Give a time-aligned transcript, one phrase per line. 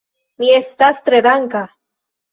[0.43, 1.65] Mi estas tre danka.